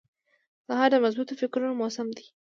سهار 0.67 0.89
د 0.91 0.95
مثبتو 1.05 1.33
فکرونو 1.41 1.77
موسم 1.81 2.07
دی. 2.17 2.25